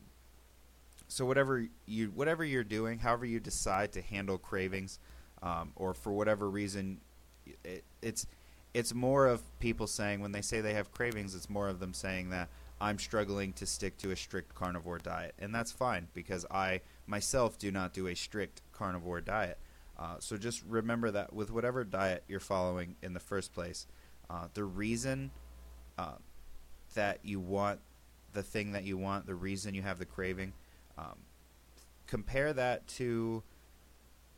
so 1.06 1.24
whatever 1.24 1.68
you 1.86 2.08
whatever 2.08 2.44
you're 2.44 2.64
doing, 2.64 2.98
however 2.98 3.24
you 3.24 3.38
decide 3.38 3.92
to 3.92 4.02
handle 4.02 4.38
cravings, 4.38 4.98
um, 5.40 5.70
or 5.76 5.94
for 5.94 6.12
whatever 6.12 6.50
reason, 6.50 7.00
it, 7.64 7.84
it's 8.02 8.26
it's 8.74 8.92
more 8.92 9.28
of 9.28 9.42
people 9.60 9.86
saying 9.86 10.18
when 10.18 10.32
they 10.32 10.42
say 10.42 10.60
they 10.60 10.74
have 10.74 10.90
cravings, 10.90 11.36
it's 11.36 11.48
more 11.48 11.68
of 11.68 11.78
them 11.78 11.94
saying 11.94 12.30
that 12.30 12.48
I'm 12.80 12.98
struggling 12.98 13.52
to 13.52 13.66
stick 13.66 13.98
to 13.98 14.10
a 14.10 14.16
strict 14.16 14.56
carnivore 14.56 14.98
diet, 14.98 15.36
and 15.38 15.54
that's 15.54 15.70
fine 15.70 16.08
because 16.12 16.44
I 16.50 16.80
myself 17.06 17.56
do 17.56 17.70
not 17.70 17.92
do 17.92 18.08
a 18.08 18.16
strict 18.16 18.62
carnivore 18.72 19.20
diet. 19.20 19.58
Uh, 19.98 20.16
so 20.18 20.36
just 20.36 20.62
remember 20.68 21.10
that 21.10 21.32
with 21.32 21.50
whatever 21.50 21.84
diet 21.84 22.22
you're 22.28 22.40
following 22.40 22.96
in 23.02 23.14
the 23.14 23.20
first 23.20 23.52
place, 23.52 23.86
uh, 24.28 24.48
the 24.54 24.64
reason 24.64 25.30
uh, 25.98 26.16
that 26.94 27.20
you 27.22 27.40
want 27.40 27.80
the 28.36 28.42
thing 28.42 28.72
that 28.72 28.84
you 28.84 28.98
want, 28.98 29.26
the 29.26 29.34
reason 29.34 29.74
you 29.74 29.82
have 29.82 29.98
the 29.98 30.04
craving, 30.04 30.52
um, 30.98 31.16
compare 32.06 32.52
that 32.52 32.86
to 32.86 33.42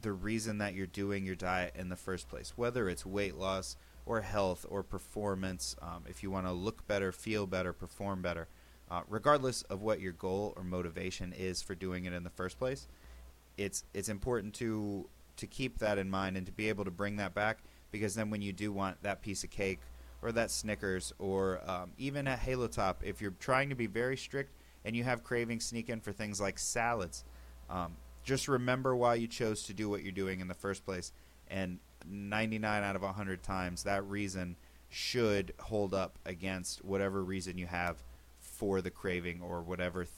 the 0.02 0.12
reason 0.12 0.58
that 0.58 0.74
you're 0.74 0.86
doing 0.86 1.26
your 1.26 1.34
diet 1.34 1.74
in 1.76 1.88
the 1.88 1.96
first 1.96 2.28
place, 2.28 2.52
whether 2.54 2.88
it's 2.88 3.04
weight 3.04 3.34
loss 3.34 3.76
or 4.06 4.20
health 4.20 4.64
or 4.68 4.82
performance, 4.82 5.74
um, 5.82 6.04
if 6.08 6.22
you 6.22 6.30
want 6.30 6.46
to 6.46 6.52
look 6.52 6.86
better, 6.86 7.10
feel 7.10 7.46
better, 7.46 7.72
perform 7.72 8.22
better. 8.22 8.46
Uh, 8.90 9.02
regardless 9.08 9.62
of 9.62 9.82
what 9.82 10.00
your 10.00 10.12
goal 10.12 10.54
or 10.56 10.62
motivation 10.62 11.34
is 11.36 11.60
for 11.60 11.74
doing 11.74 12.06
it 12.06 12.12
in 12.12 12.22
the 12.22 12.30
first 12.30 12.58
place, 12.58 12.86
it's 13.58 13.84
it's 13.92 14.08
important 14.08 14.54
to 14.54 15.08
to 15.38 15.46
keep 15.46 15.78
that 15.78 15.98
in 15.98 16.10
mind 16.10 16.36
and 16.36 16.46
to 16.46 16.52
be 16.52 16.68
able 16.68 16.84
to 16.84 16.90
bring 16.90 17.16
that 17.16 17.34
back 17.34 17.58
because 17.90 18.14
then 18.14 18.30
when 18.30 18.42
you 18.42 18.52
do 18.52 18.70
want 18.70 19.02
that 19.02 19.22
piece 19.22 19.44
of 19.44 19.50
cake 19.50 19.80
or 20.20 20.32
that 20.32 20.50
Snickers 20.50 21.12
or 21.18 21.60
um, 21.66 21.92
even 21.96 22.26
a 22.26 22.36
Halo 22.36 22.66
Top, 22.66 23.02
if 23.04 23.20
you're 23.20 23.34
trying 23.38 23.68
to 23.68 23.74
be 23.74 23.86
very 23.86 24.16
strict 24.16 24.52
and 24.84 24.94
you 24.94 25.04
have 25.04 25.24
cravings 25.24 25.64
sneak 25.64 25.88
in 25.88 26.00
for 26.00 26.12
things 26.12 26.40
like 26.40 26.58
salads, 26.58 27.24
um, 27.70 27.96
just 28.24 28.48
remember 28.48 28.94
why 28.94 29.14
you 29.14 29.26
chose 29.26 29.62
to 29.64 29.72
do 29.72 29.88
what 29.88 30.02
you're 30.02 30.12
doing 30.12 30.40
in 30.40 30.48
the 30.48 30.54
first 30.54 30.84
place. 30.84 31.12
And 31.48 31.78
99 32.06 32.82
out 32.82 32.96
of 32.96 33.02
100 33.02 33.42
times, 33.42 33.84
that 33.84 34.04
reason 34.04 34.56
should 34.90 35.52
hold 35.60 35.94
up 35.94 36.18
against 36.26 36.84
whatever 36.84 37.22
reason 37.22 37.58
you 37.58 37.66
have 37.66 38.02
for 38.40 38.80
the 38.80 38.90
craving 38.90 39.40
or 39.42 39.62
whatever, 39.62 40.04
th- 40.04 40.12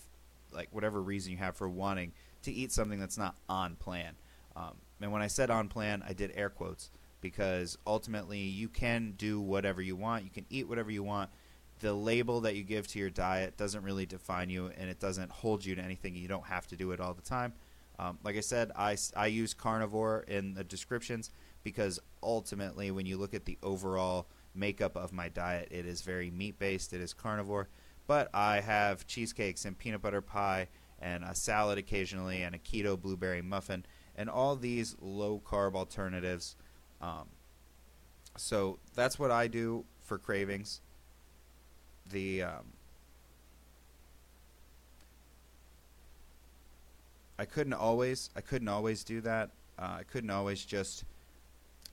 like 0.53 0.69
whatever 0.73 1.03
reason 1.03 1.33
you 1.33 1.39
have 1.39 1.57
for 1.57 1.69
wanting 1.69 2.13
to 2.43 2.53
eat 2.53 2.73
something 2.73 2.99
that's 2.99 3.19
not 3.19 3.37
on 3.49 3.77
plan. 3.77 4.15
Um, 4.61 4.77
and 5.01 5.13
when 5.13 5.23
I 5.23 5.27
said 5.27 5.51
on 5.51 5.69
plan, 5.69 6.03
I 6.07 6.13
did 6.13 6.33
air 6.35 6.51
quotes 6.51 6.91
because 7.21 7.79
ultimately 7.87 8.39
you 8.39 8.69
can 8.69 9.15
do 9.17 9.41
whatever 9.41 9.81
you 9.83 9.97
want, 9.97 10.25
you 10.25 10.31
can 10.31 10.47
eat 10.51 10.69
whatever 10.69 10.91
you 10.91 11.03
want. 11.03 11.31
The 11.81 11.95
label 11.95 12.43
that 12.43 12.57
you 12.57 12.63
give 12.63 12.87
to 12.89 12.99
your 12.99 13.09
diet 13.09 13.57
doesn't 13.57 13.83
really 13.83 14.05
define 14.05 14.51
you, 14.51 14.71
and 14.77 14.91
it 14.91 15.01
doesn't 15.01 15.31
hold 15.31 15.65
you 15.65 15.75
to 15.75 15.83
anything. 15.83 16.15
You 16.15 16.29
don't 16.29 16.45
have 16.45 16.67
to 16.69 16.77
do 16.77 16.93
it 16.93 17.01
all 17.01 17.15
the 17.15 17.23
time. 17.23 17.55
Um, 17.99 18.19
like 18.23 18.37
I 18.37 18.41
said, 18.41 18.71
I, 18.77 18.97
I 19.17 19.27
use 19.27 19.55
carnivore 19.55 20.25
in 20.29 20.55
the 20.55 20.65
descriptions 20.65 21.31
because 21.63 21.99
ultimately, 22.23 22.91
when 22.91 23.07
you 23.07 23.17
look 23.17 23.33
at 23.33 23.47
the 23.47 23.59
overall 23.63 24.27
makeup 24.55 24.97
of 24.97 25.13
my 25.13 25.29
diet, 25.29 25.69
it 25.71 25.87
is 25.87 26.03
very 26.03 26.31
meat 26.31 26.59
based, 26.59 26.93
it 26.93 27.01
is 27.01 27.15
carnivore. 27.15 27.69
But 28.07 28.29
I 28.35 28.61
have 28.61 29.07
cheesecakes 29.07 29.65
and 29.65 29.79
peanut 29.79 30.03
butter 30.03 30.21
pie 30.21 30.69
and 30.99 31.25
a 31.25 31.35
salad 31.35 31.79
occasionally 31.79 32.43
and 32.43 32.55
a 32.55 32.59
keto 32.59 33.01
blueberry 33.01 33.41
muffin 33.41 33.87
and 34.21 34.29
all 34.29 34.55
these 34.55 34.97
low 35.01 35.41
carb 35.47 35.75
alternatives. 35.75 36.55
Um, 37.01 37.25
so 38.37 38.79
that's 38.95 39.19
what 39.19 39.31
I 39.31 39.49
do 39.49 39.87
for 40.03 40.19
cravings. 40.19 40.83
The 42.11 42.43
um, 42.43 42.65
I 47.39 47.47
couldn't 47.47 47.73
always 47.73 48.29
I 48.37 48.43
couldn't 48.43 48.69
always 48.69 49.05
do 49.05 49.23
that. 49.23 49.53
Uh, 49.79 49.97
I 50.01 50.03
couldn't 50.03 50.31
always 50.31 50.63
just 50.67 51.05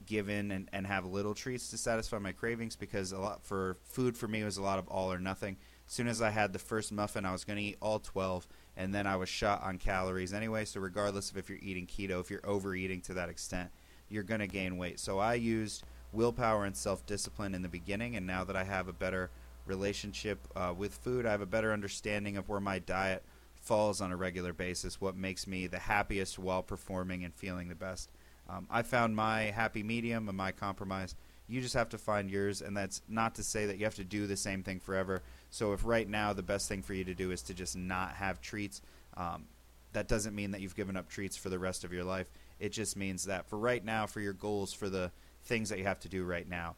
give 0.04 0.28
in 0.28 0.50
and, 0.50 0.68
and 0.74 0.86
have 0.86 1.06
little 1.06 1.34
treats 1.34 1.70
to 1.70 1.78
satisfy 1.78 2.18
my 2.18 2.32
cravings 2.32 2.76
because 2.76 3.12
a 3.12 3.18
lot 3.18 3.42
for 3.42 3.78
food 3.84 4.18
for 4.18 4.28
me 4.28 4.44
was 4.44 4.58
a 4.58 4.62
lot 4.62 4.78
of 4.78 4.86
all 4.88 5.10
or 5.10 5.18
nothing. 5.18 5.56
Soon 5.90 6.06
as 6.06 6.20
I 6.20 6.28
had 6.28 6.52
the 6.52 6.58
first 6.58 6.92
muffin, 6.92 7.24
I 7.24 7.32
was 7.32 7.44
going 7.44 7.56
to 7.56 7.62
eat 7.62 7.78
all 7.80 7.98
12, 7.98 8.46
and 8.76 8.94
then 8.94 9.06
I 9.06 9.16
was 9.16 9.30
shot 9.30 9.62
on 9.62 9.78
calories 9.78 10.34
anyway. 10.34 10.66
So 10.66 10.80
regardless 10.80 11.30
of 11.30 11.38
if 11.38 11.48
you're 11.48 11.58
eating 11.62 11.86
keto, 11.86 12.20
if 12.20 12.30
you're 12.30 12.44
overeating 12.44 13.00
to 13.02 13.14
that 13.14 13.30
extent, 13.30 13.70
you're 14.10 14.22
going 14.22 14.40
to 14.40 14.46
gain 14.46 14.76
weight. 14.76 15.00
So 15.00 15.18
I 15.18 15.34
used 15.34 15.84
willpower 16.12 16.66
and 16.66 16.76
self 16.76 17.06
discipline 17.06 17.54
in 17.54 17.62
the 17.62 17.68
beginning, 17.68 18.16
and 18.16 18.26
now 18.26 18.44
that 18.44 18.54
I 18.54 18.64
have 18.64 18.86
a 18.86 18.92
better 18.92 19.30
relationship 19.64 20.38
uh, 20.54 20.74
with 20.76 20.94
food, 20.94 21.24
I 21.24 21.30
have 21.30 21.40
a 21.40 21.46
better 21.46 21.72
understanding 21.72 22.36
of 22.36 22.50
where 22.50 22.60
my 22.60 22.78
diet 22.78 23.22
falls 23.56 24.02
on 24.02 24.12
a 24.12 24.16
regular 24.16 24.52
basis, 24.52 25.00
what 25.00 25.16
makes 25.16 25.46
me 25.46 25.66
the 25.66 25.78
happiest 25.78 26.38
while 26.38 26.62
performing 26.62 27.24
and 27.24 27.34
feeling 27.34 27.68
the 27.68 27.74
best. 27.74 28.10
Um, 28.48 28.66
I 28.70 28.82
found 28.82 29.16
my 29.16 29.44
happy 29.44 29.82
medium 29.82 30.28
and 30.28 30.36
my 30.36 30.52
compromise. 30.52 31.14
You 31.48 31.60
just 31.60 31.74
have 31.74 31.88
to 31.90 31.98
find 31.98 32.30
yours, 32.30 32.60
and 32.60 32.76
that's 32.76 33.00
not 33.08 33.34
to 33.36 33.42
say 33.42 33.66
that 33.66 33.78
you 33.78 33.84
have 33.84 33.94
to 33.94 34.04
do 34.04 34.26
the 34.26 34.36
same 34.36 34.62
thing 34.62 34.80
forever. 34.80 35.22
So, 35.50 35.72
if 35.72 35.84
right 35.84 36.08
now 36.08 36.32
the 36.32 36.42
best 36.42 36.68
thing 36.68 36.82
for 36.82 36.94
you 36.94 37.04
to 37.04 37.14
do 37.14 37.30
is 37.30 37.42
to 37.42 37.54
just 37.54 37.76
not 37.76 38.12
have 38.12 38.40
treats, 38.40 38.82
um, 39.16 39.46
that 39.92 40.08
doesn't 40.08 40.34
mean 40.34 40.50
that 40.50 40.60
you've 40.60 40.76
given 40.76 40.96
up 40.96 41.08
treats 41.08 41.36
for 41.36 41.48
the 41.48 41.58
rest 41.58 41.84
of 41.84 41.92
your 41.92 42.04
life. 42.04 42.28
It 42.60 42.70
just 42.70 42.96
means 42.96 43.24
that 43.24 43.48
for 43.48 43.58
right 43.58 43.84
now, 43.84 44.06
for 44.06 44.20
your 44.20 44.32
goals, 44.32 44.72
for 44.72 44.88
the 44.88 45.10
things 45.44 45.70
that 45.70 45.78
you 45.78 45.84
have 45.84 46.00
to 46.00 46.08
do 46.08 46.24
right 46.24 46.48
now, 46.48 46.76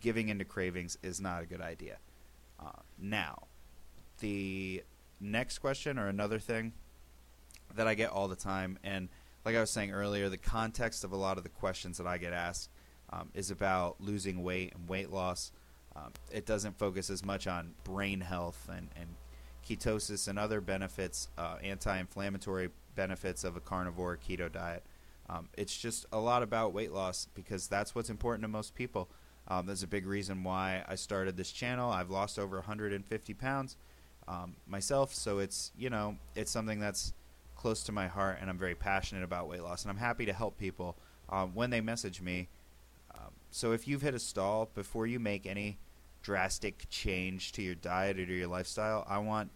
giving 0.00 0.28
into 0.28 0.44
cravings 0.44 0.96
is 1.02 1.20
not 1.20 1.42
a 1.42 1.46
good 1.46 1.60
idea. 1.60 1.96
Uh, 2.60 2.70
now, 2.98 3.44
the 4.20 4.82
next 5.20 5.58
question 5.58 5.98
or 5.98 6.08
another 6.08 6.38
thing 6.38 6.72
that 7.74 7.86
I 7.86 7.94
get 7.94 8.10
all 8.10 8.28
the 8.28 8.36
time, 8.36 8.78
and 8.84 9.08
like 9.44 9.56
I 9.56 9.60
was 9.60 9.70
saying 9.70 9.92
earlier, 9.92 10.28
the 10.28 10.38
context 10.38 11.04
of 11.04 11.12
a 11.12 11.16
lot 11.16 11.38
of 11.38 11.42
the 11.42 11.48
questions 11.48 11.98
that 11.98 12.06
I 12.06 12.18
get 12.18 12.32
asked 12.32 12.70
um, 13.10 13.30
is 13.34 13.50
about 13.50 13.96
losing 14.00 14.42
weight 14.42 14.74
and 14.74 14.88
weight 14.88 15.10
loss. 15.10 15.52
Um, 15.98 16.12
it 16.30 16.46
doesn't 16.46 16.78
focus 16.78 17.10
as 17.10 17.24
much 17.24 17.46
on 17.46 17.74
brain 17.84 18.20
health 18.20 18.68
and, 18.72 18.88
and 18.96 19.08
ketosis 19.68 20.28
and 20.28 20.38
other 20.38 20.60
benefits, 20.60 21.28
uh, 21.36 21.56
anti 21.62 21.98
inflammatory 21.98 22.70
benefits 22.94 23.44
of 23.44 23.56
a 23.56 23.60
carnivore 23.60 24.18
keto 24.18 24.50
diet. 24.50 24.82
Um, 25.28 25.48
it's 25.56 25.76
just 25.76 26.06
a 26.12 26.18
lot 26.18 26.42
about 26.42 26.72
weight 26.72 26.92
loss 26.92 27.28
because 27.34 27.68
that's 27.68 27.94
what's 27.94 28.10
important 28.10 28.42
to 28.42 28.48
most 28.48 28.74
people. 28.74 29.08
Um, 29.48 29.66
that's 29.66 29.82
a 29.82 29.88
big 29.88 30.06
reason 30.06 30.44
why 30.44 30.84
I 30.86 30.94
started 30.94 31.36
this 31.36 31.50
channel. 31.52 31.90
I've 31.90 32.10
lost 32.10 32.38
over 32.38 32.56
150 32.56 33.34
pounds 33.34 33.76
um, 34.26 34.56
myself. 34.66 35.14
So 35.14 35.38
it's 35.38 35.72
you 35.76 35.90
know 35.90 36.16
it's 36.34 36.50
something 36.50 36.78
that's 36.78 37.12
close 37.56 37.82
to 37.84 37.92
my 37.92 38.06
heart, 38.06 38.38
and 38.40 38.48
I'm 38.48 38.58
very 38.58 38.74
passionate 38.74 39.24
about 39.24 39.48
weight 39.48 39.62
loss, 39.62 39.82
and 39.82 39.90
I'm 39.90 39.98
happy 39.98 40.26
to 40.26 40.32
help 40.32 40.58
people 40.58 40.96
um, 41.28 41.54
when 41.54 41.70
they 41.70 41.80
message 41.80 42.20
me. 42.20 42.48
Um, 43.14 43.32
so 43.50 43.72
if 43.72 43.88
you've 43.88 44.02
hit 44.02 44.14
a 44.14 44.18
stall 44.18 44.70
before 44.74 45.06
you 45.06 45.18
make 45.18 45.46
any 45.46 45.78
drastic 46.22 46.86
change 46.90 47.52
to 47.52 47.62
your 47.62 47.74
diet 47.74 48.18
or 48.18 48.26
to 48.26 48.32
your 48.32 48.48
lifestyle, 48.48 49.04
I 49.08 49.18
want 49.18 49.50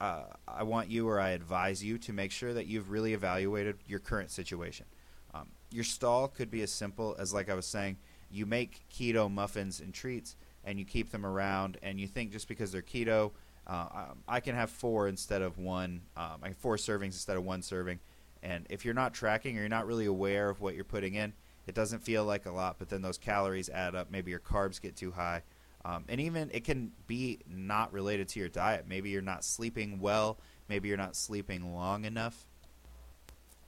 uh, 0.00 0.24
I 0.48 0.62
want 0.62 0.88
you 0.88 1.06
or 1.08 1.20
I 1.20 1.30
advise 1.30 1.84
you 1.84 1.98
to 1.98 2.12
make 2.12 2.32
sure 2.32 2.54
that 2.54 2.66
you've 2.66 2.90
really 2.90 3.12
evaluated 3.12 3.76
your 3.86 3.98
current 3.98 4.30
situation. 4.30 4.86
Um, 5.34 5.48
your 5.70 5.84
stall 5.84 6.26
could 6.26 6.50
be 6.50 6.62
as 6.62 6.72
simple 6.72 7.14
as, 7.18 7.34
like 7.34 7.50
I 7.50 7.54
was 7.54 7.66
saying, 7.66 7.98
you 8.30 8.46
make 8.46 8.80
keto 8.90 9.30
muffins 9.30 9.80
and 9.80 9.92
treats 9.92 10.36
and 10.64 10.78
you 10.78 10.86
keep 10.86 11.10
them 11.10 11.26
around, 11.26 11.76
and 11.82 12.00
you 12.00 12.06
think 12.06 12.32
just 12.32 12.48
because 12.48 12.72
they're 12.72 12.80
keto 12.80 13.32
uh, 13.70 13.86
um, 13.94 14.18
I 14.26 14.40
can 14.40 14.56
have 14.56 14.68
four 14.68 15.06
instead 15.06 15.42
of 15.42 15.58
one. 15.58 16.02
Um, 16.16 16.40
I 16.42 16.48
have 16.48 16.56
four 16.56 16.76
servings 16.76 17.12
instead 17.12 17.36
of 17.36 17.44
one 17.44 17.62
serving. 17.62 18.00
And 18.42 18.66
if 18.68 18.84
you're 18.84 18.94
not 18.94 19.14
tracking 19.14 19.56
or 19.56 19.60
you're 19.60 19.68
not 19.68 19.86
really 19.86 20.06
aware 20.06 20.50
of 20.50 20.60
what 20.60 20.74
you're 20.74 20.84
putting 20.84 21.14
in, 21.14 21.32
it 21.66 21.74
doesn't 21.74 22.00
feel 22.00 22.24
like 22.24 22.46
a 22.46 22.50
lot. 22.50 22.76
But 22.78 22.88
then 22.88 23.00
those 23.00 23.16
calories 23.16 23.68
add 23.68 23.94
up. 23.94 24.10
Maybe 24.10 24.32
your 24.32 24.40
carbs 24.40 24.80
get 24.80 24.96
too 24.96 25.12
high. 25.12 25.42
Um, 25.84 26.04
and 26.08 26.20
even 26.20 26.50
it 26.52 26.64
can 26.64 26.92
be 27.06 27.38
not 27.48 27.92
related 27.92 28.28
to 28.28 28.40
your 28.40 28.48
diet. 28.48 28.84
Maybe 28.88 29.10
you're 29.10 29.22
not 29.22 29.44
sleeping 29.44 30.00
well. 30.00 30.38
Maybe 30.68 30.88
you're 30.88 30.98
not 30.98 31.16
sleeping 31.16 31.74
long 31.74 32.04
enough. 32.04 32.46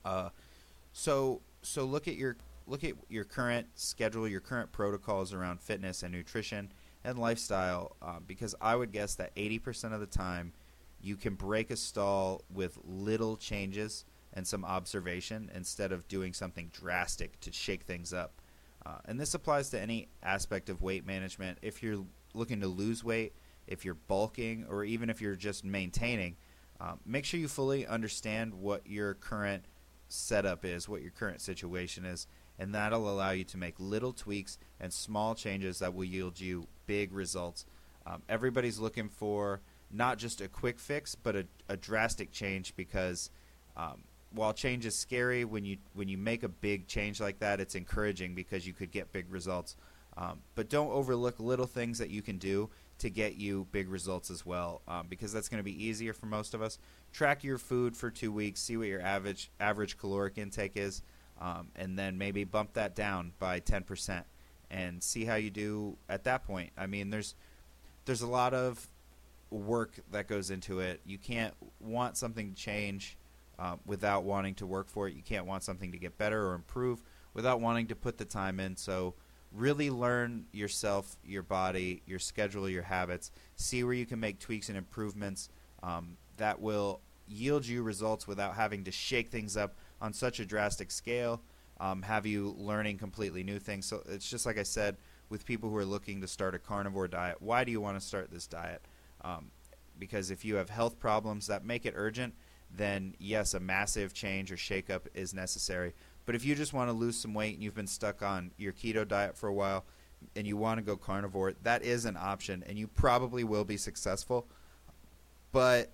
Uh, 0.05 0.29
so 0.91 1.41
so 1.61 1.85
look 1.85 2.07
at 2.07 2.15
your 2.15 2.37
look 2.67 2.83
at 2.83 2.93
your 3.09 3.23
current 3.23 3.67
schedule, 3.75 4.27
your 4.27 4.39
current 4.39 4.71
protocols 4.71 5.33
around 5.33 5.59
fitness 5.59 6.03
and 6.03 6.13
nutrition 6.13 6.71
and 7.03 7.17
lifestyle 7.17 7.95
um, 8.01 8.23
because 8.27 8.55
I 8.61 8.75
would 8.75 8.91
guess 8.91 9.15
that 9.15 9.35
80% 9.35 9.93
of 9.93 9.99
the 9.99 10.05
time 10.05 10.53
you 11.01 11.17
can 11.17 11.35
break 11.35 11.69
a 11.69 11.75
stall 11.75 12.43
with 12.53 12.77
little 12.85 13.35
changes 13.35 14.05
and 14.33 14.47
some 14.47 14.63
observation 14.63 15.51
instead 15.53 15.91
of 15.91 16.07
doing 16.07 16.33
something 16.33 16.71
drastic 16.73 17.39
to 17.41 17.51
shake 17.51 17.83
things 17.83 18.13
up. 18.13 18.41
Uh, 18.85 18.97
and 19.05 19.19
this 19.19 19.33
applies 19.33 19.69
to 19.69 19.79
any 19.79 20.09
aspect 20.21 20.69
of 20.69 20.81
weight 20.81 21.05
management. 21.05 21.57
If 21.61 21.81
you're 21.81 22.03
looking 22.33 22.61
to 22.61 22.67
lose 22.67 23.03
weight, 23.03 23.33
if 23.67 23.85
you're 23.85 23.93
bulking, 23.95 24.65
or 24.69 24.83
even 24.83 25.09
if 25.09 25.21
you're 25.21 25.35
just 25.35 25.63
maintaining, 25.63 26.35
um, 26.81 26.99
make 27.05 27.23
sure 27.23 27.39
you 27.39 27.47
fully 27.47 27.87
understand 27.87 28.53
what 28.53 28.85
your 28.85 29.13
current 29.13 29.65
setup 30.09 30.65
is, 30.65 30.89
what 30.89 31.01
your 31.01 31.11
current 31.11 31.39
situation 31.39 32.05
is, 32.05 32.27
and 32.59 32.75
that'll 32.75 33.09
allow 33.09 33.31
you 33.31 33.43
to 33.45 33.57
make 33.57 33.75
little 33.79 34.13
tweaks 34.13 34.57
and 34.79 34.93
small 34.93 35.33
changes 35.33 35.79
that 35.79 35.93
will 35.93 36.03
yield 36.03 36.39
you 36.39 36.67
big 36.85 37.13
results. 37.13 37.65
Um, 38.05 38.21
everybody's 38.27 38.79
looking 38.79 39.07
for 39.09 39.61
not 39.91 40.17
just 40.17 40.41
a 40.41 40.47
quick 40.47 40.79
fix, 40.79 41.15
but 41.15 41.35
a, 41.35 41.45
a 41.69 41.77
drastic 41.77 42.31
change 42.31 42.75
because 42.75 43.29
um, 43.77 44.03
while 44.33 44.53
change 44.53 44.85
is 44.85 44.97
scary, 44.97 45.45
when 45.45 45.63
you 45.63 45.77
when 45.93 46.07
you 46.07 46.17
make 46.17 46.43
a 46.43 46.49
big 46.49 46.87
change 46.87 47.21
like 47.21 47.39
that, 47.39 47.59
it's 47.59 47.75
encouraging 47.75 48.35
because 48.35 48.65
you 48.67 48.73
could 48.73 48.91
get 48.91 49.11
big 49.11 49.31
results. 49.31 49.75
Um, 50.17 50.41
but 50.55 50.69
don't 50.69 50.91
overlook 50.91 51.39
little 51.39 51.65
things 51.65 51.97
that 51.97 52.09
you 52.09 52.21
can 52.21 52.37
do 52.37 52.69
to 52.99 53.09
get 53.09 53.35
you 53.35 53.67
big 53.71 53.89
results 53.89 54.29
as 54.29 54.45
well, 54.45 54.81
um, 54.87 55.07
because 55.09 55.33
that's 55.33 55.49
going 55.49 55.59
to 55.59 55.63
be 55.63 55.85
easier 55.85 56.13
for 56.13 56.27
most 56.27 56.53
of 56.53 56.61
us. 56.61 56.77
Track 57.11 57.43
your 57.43 57.57
food 57.57 57.97
for 57.97 58.11
two 58.11 58.31
weeks, 58.31 58.61
see 58.61 58.77
what 58.77 58.87
your 58.87 59.01
average 59.01 59.51
average 59.59 59.97
caloric 59.97 60.37
intake 60.37 60.73
is, 60.75 61.01
um, 61.41 61.69
and 61.75 61.97
then 61.97 62.17
maybe 62.17 62.43
bump 62.43 62.73
that 62.73 62.95
down 62.95 63.33
by 63.39 63.59
ten 63.59 63.83
percent 63.83 64.25
and 64.69 65.03
see 65.03 65.25
how 65.25 65.35
you 65.35 65.49
do 65.51 65.97
at 66.09 66.23
that 66.23 66.43
point. 66.45 66.71
I 66.77 66.87
mean, 66.87 67.09
there's 67.09 67.35
there's 68.05 68.21
a 68.21 68.27
lot 68.27 68.53
of 68.53 68.87
work 69.49 69.99
that 70.11 70.27
goes 70.27 70.49
into 70.49 70.79
it. 70.79 71.01
You 71.05 71.17
can't 71.17 71.53
want 71.79 72.17
something 72.17 72.53
to 72.53 72.55
change 72.55 73.17
uh, 73.59 73.75
without 73.85 74.23
wanting 74.23 74.55
to 74.55 74.65
work 74.65 74.89
for 74.89 75.07
it. 75.07 75.15
You 75.15 75.23
can't 75.23 75.45
want 75.45 75.63
something 75.63 75.91
to 75.91 75.97
get 75.97 76.17
better 76.17 76.47
or 76.47 76.53
improve 76.53 77.01
without 77.33 77.61
wanting 77.61 77.87
to 77.87 77.95
put 77.95 78.17
the 78.17 78.25
time 78.25 78.59
in. 78.59 78.75
So 78.75 79.15
really 79.51 79.89
learn 79.89 80.45
yourself, 80.51 81.17
your 81.23 81.43
body, 81.43 82.01
your 82.05 82.19
schedule, 82.19 82.67
your 82.69 82.83
habits. 82.83 83.31
See 83.55 83.83
where 83.83 83.93
you 83.93 84.05
can 84.05 84.19
make 84.19 84.39
tweaks 84.39 84.69
and 84.69 84.77
improvements 84.77 85.49
um, 85.81 86.17
that 86.37 86.59
will 86.59 87.01
yield 87.27 87.65
you 87.65 87.83
results 87.83 88.27
without 88.27 88.55
having 88.55 88.83
to 88.83 88.91
shake 88.91 89.29
things 89.29 89.55
up 89.55 89.75
on 90.01 90.13
such 90.13 90.39
a 90.39 90.45
drastic 90.45 90.91
scale 90.91 91.41
um, 91.79 92.01
have 92.01 92.25
you 92.25 92.55
learning 92.57 92.97
completely 92.97 93.43
new 93.43 93.59
things. 93.59 93.85
So 93.85 94.03
it's 94.07 94.29
just 94.29 94.45
like 94.45 94.57
I 94.57 94.63
said 94.63 94.97
with 95.29 95.45
people 95.45 95.69
who 95.69 95.75
are 95.77 95.85
looking 95.85 96.21
to 96.21 96.27
start 96.27 96.55
a 96.55 96.59
carnivore 96.59 97.07
diet. 97.07 97.41
Why 97.41 97.63
do 97.63 97.71
you 97.71 97.81
want 97.81 97.99
to 97.99 98.05
start 98.05 98.31
this 98.31 98.47
diet? 98.47 98.81
Um, 99.21 99.51
because 99.99 100.31
if 100.31 100.45
you 100.45 100.55
have 100.55 100.69
health 100.69 100.99
problems 100.99 101.47
that 101.47 101.65
make 101.65 101.85
it 101.85 101.93
urgent, 101.95 102.35
then 102.75 103.15
yes, 103.19 103.53
a 103.53 103.59
massive 103.59 104.13
change 104.13 104.51
or 104.51 104.55
shakeup 104.55 105.01
is 105.13 105.33
necessary. 105.33 105.93
But 106.25 106.35
if 106.35 106.45
you 106.45 106.55
just 106.55 106.73
want 106.73 106.89
to 106.89 106.93
lose 106.93 107.17
some 107.17 107.33
weight 107.33 107.53
and 107.53 107.63
you've 107.63 107.75
been 107.75 107.87
stuck 107.87 108.21
on 108.21 108.51
your 108.57 108.73
keto 108.73 109.07
diet 109.07 109.37
for 109.37 109.47
a 109.47 109.53
while 109.53 109.83
and 110.35 110.47
you 110.47 110.55
want 110.55 110.77
to 110.77 110.83
go 110.83 110.95
carnivore, 110.95 111.53
that 111.63 111.83
is 111.83 112.05
an 112.05 112.17
option 112.17 112.63
and 112.67 112.77
you 112.77 112.87
probably 112.87 113.43
will 113.43 113.65
be 113.65 113.77
successful. 113.77 114.47
But 115.51 115.91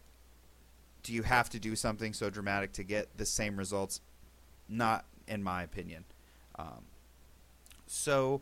do 1.04 1.14
you 1.14 1.24
have 1.24 1.50
to 1.50 1.60
do 1.60 1.76
something 1.76 2.14
so 2.14 2.30
dramatic 2.30 2.74
to 2.74 2.84
get 2.84 3.18
the 3.18 3.26
same 3.26 3.58
results? 3.58 4.02
Not 4.68 5.06
in 5.28 5.44
my 5.44 5.64
opinion. 5.64 6.06
Um, 6.58 6.84
so 7.88 8.42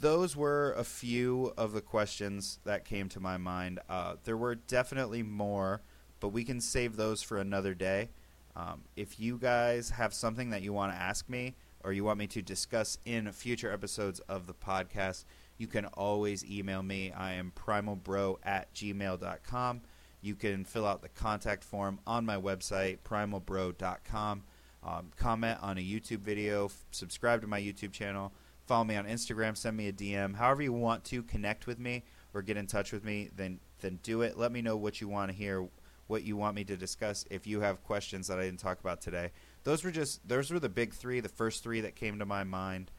those 0.00 0.36
were 0.36 0.74
a 0.76 0.84
few 0.84 1.52
of 1.56 1.72
the 1.72 1.80
questions 1.80 2.58
that 2.64 2.84
came 2.84 3.08
to 3.10 3.20
my 3.20 3.36
mind. 3.36 3.80
Uh, 3.88 4.16
there 4.24 4.36
were 4.36 4.54
definitely 4.54 5.22
more, 5.22 5.80
but 6.22 6.28
we 6.28 6.44
can 6.44 6.60
save 6.60 6.96
those 6.96 7.20
for 7.20 7.38
another 7.38 7.74
day. 7.74 8.08
Um, 8.54 8.82
if 8.94 9.18
you 9.18 9.38
guys 9.38 9.90
have 9.90 10.14
something 10.14 10.50
that 10.50 10.62
you 10.62 10.72
want 10.72 10.92
to 10.92 10.98
ask 10.98 11.28
me 11.28 11.56
or 11.82 11.92
you 11.92 12.04
want 12.04 12.18
me 12.18 12.28
to 12.28 12.40
discuss 12.40 12.96
in 13.04 13.30
future 13.32 13.72
episodes 13.72 14.20
of 14.20 14.46
the 14.46 14.54
podcast, 14.54 15.24
you 15.58 15.66
can 15.66 15.86
always 15.86 16.44
email 16.44 16.80
me. 16.80 17.10
I 17.10 17.32
am 17.32 17.52
primalbro 17.56 18.36
at 18.44 18.72
gmail.com. 18.72 19.80
You 20.20 20.36
can 20.36 20.64
fill 20.64 20.86
out 20.86 21.02
the 21.02 21.08
contact 21.08 21.64
form 21.64 21.98
on 22.06 22.24
my 22.24 22.36
website, 22.36 22.98
primalbro.com. 23.04 24.44
Um, 24.84 25.10
comment 25.16 25.58
on 25.60 25.76
a 25.76 25.80
YouTube 25.80 26.20
video, 26.20 26.66
f- 26.66 26.84
subscribe 26.92 27.40
to 27.40 27.48
my 27.48 27.60
YouTube 27.60 27.92
channel, 27.92 28.32
follow 28.66 28.84
me 28.84 28.96
on 28.96 29.06
Instagram, 29.06 29.56
send 29.56 29.76
me 29.76 29.88
a 29.88 29.92
DM. 29.92 30.36
However 30.36 30.62
you 30.62 30.72
want 30.72 31.04
to 31.06 31.24
connect 31.24 31.66
with 31.66 31.80
me 31.80 32.04
or 32.32 32.42
get 32.42 32.56
in 32.56 32.66
touch 32.66 32.92
with 32.92 33.04
me, 33.04 33.28
then 33.34 33.58
then 33.80 33.98
do 34.02 34.22
it. 34.22 34.38
Let 34.38 34.52
me 34.52 34.62
know 34.62 34.76
what 34.76 35.00
you 35.00 35.08
want 35.08 35.30
to 35.30 35.36
hear, 35.36 35.68
what 36.12 36.24
you 36.24 36.36
want 36.36 36.54
me 36.54 36.62
to 36.62 36.76
discuss. 36.76 37.24
If 37.30 37.46
you 37.46 37.62
have 37.62 37.82
questions 37.82 38.28
that 38.28 38.38
I 38.38 38.44
didn't 38.44 38.60
talk 38.60 38.78
about 38.78 39.00
today, 39.00 39.30
those 39.64 39.82
were 39.82 39.90
just 39.90 40.26
those 40.28 40.50
were 40.50 40.60
the 40.60 40.68
big 40.68 40.92
three, 40.92 41.20
the 41.20 41.30
first 41.30 41.62
three 41.64 41.80
that 41.80 41.96
came 41.96 42.18
to 42.18 42.26
my 42.26 42.44
mind. 42.44 42.90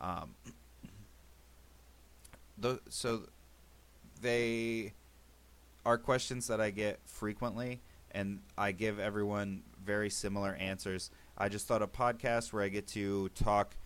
Um, 0.00 0.34
th- 2.60 2.80
so 2.88 3.24
they 4.22 4.94
are 5.84 5.98
questions 5.98 6.46
that 6.46 6.62
I 6.62 6.70
get 6.70 6.98
frequently, 7.04 7.82
and 8.10 8.40
I 8.56 8.72
give 8.72 8.98
everyone 8.98 9.62
very 9.84 10.08
similar 10.08 10.54
answers. 10.54 11.10
I 11.36 11.50
just 11.50 11.66
thought 11.68 11.82
a 11.82 11.86
podcast 11.86 12.54
where 12.54 12.62
I 12.62 12.68
get 12.68 12.86
to 12.88 13.28
talk 13.30 13.76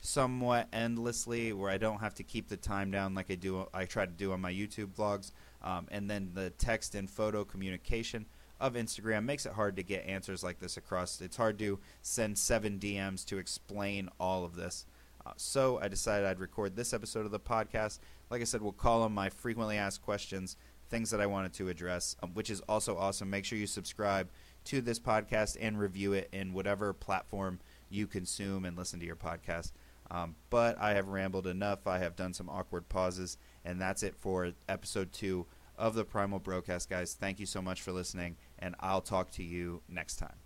somewhat 0.00 0.68
endlessly, 0.72 1.52
where 1.52 1.70
I 1.70 1.78
don't 1.78 2.00
have 2.00 2.14
to 2.14 2.22
keep 2.22 2.48
the 2.48 2.56
time 2.56 2.90
down 2.90 3.14
like 3.14 3.30
I 3.30 3.34
do. 3.34 3.66
I 3.72 3.84
try 3.84 4.06
to 4.06 4.12
do 4.12 4.32
on 4.32 4.40
my 4.40 4.52
YouTube 4.52 4.94
vlogs, 4.94 5.32
um, 5.62 5.86
and 5.90 6.10
then 6.10 6.30
the 6.34 6.50
text 6.50 6.94
and 6.94 7.08
photo 7.08 7.44
communication 7.44 8.26
of 8.60 8.74
Instagram 8.74 9.24
makes 9.24 9.46
it 9.46 9.52
hard 9.52 9.76
to 9.76 9.82
get 9.82 10.06
answers 10.06 10.44
like 10.44 10.58
this 10.58 10.76
across. 10.76 11.20
It's 11.20 11.36
hard 11.36 11.58
to 11.60 11.78
send 12.02 12.36
seven 12.36 12.78
DMs 12.78 13.24
to 13.26 13.38
explain 13.38 14.10
all 14.20 14.44
of 14.44 14.54
this. 14.54 14.86
Uh, 15.24 15.32
so 15.36 15.78
I 15.80 15.88
decided 15.88 16.26
I'd 16.26 16.40
record 16.40 16.76
this 16.76 16.92
episode 16.92 17.24
of 17.24 17.32
the 17.32 17.40
podcast. 17.40 17.98
Like 18.30 18.40
I 18.40 18.44
said, 18.44 18.62
we'll 18.62 18.72
call 18.72 19.02
them 19.02 19.14
my 19.14 19.30
frequently 19.30 19.76
asked 19.76 20.02
questions, 20.02 20.56
things 20.90 21.10
that 21.10 21.20
I 21.20 21.26
wanted 21.26 21.52
to 21.54 21.68
address, 21.68 22.16
um, 22.22 22.30
which 22.34 22.50
is 22.50 22.60
also 22.62 22.96
awesome. 22.96 23.30
Make 23.30 23.44
sure 23.44 23.58
you 23.58 23.66
subscribe 23.66 24.28
to 24.64 24.80
this 24.80 24.98
podcast 24.98 25.56
and 25.60 25.78
review 25.78 26.12
it 26.12 26.28
in 26.32 26.52
whatever 26.52 26.92
platform 26.92 27.60
you 27.88 28.06
consume 28.06 28.64
and 28.64 28.76
listen 28.76 29.00
to 29.00 29.06
your 29.06 29.16
podcast. 29.16 29.72
Um, 30.10 30.34
but 30.50 30.78
I 30.78 30.94
have 30.94 31.08
rambled 31.08 31.46
enough. 31.46 31.86
I 31.86 31.98
have 31.98 32.16
done 32.16 32.34
some 32.34 32.48
awkward 32.48 32.88
pauses, 32.88 33.38
and 33.64 33.80
that's 33.80 34.02
it 34.02 34.16
for 34.16 34.52
episode 34.68 35.12
two 35.12 35.46
of 35.78 35.94
the 35.94 36.04
Primal 36.04 36.40
Brocast, 36.40 36.88
guys. 36.88 37.14
Thank 37.14 37.40
you 37.40 37.46
so 37.46 37.62
much 37.62 37.82
for 37.82 37.92
listening, 37.92 38.36
and 38.58 38.74
I'll 38.80 39.00
talk 39.00 39.30
to 39.32 39.42
you 39.42 39.82
next 39.88 40.16
time. 40.16 40.36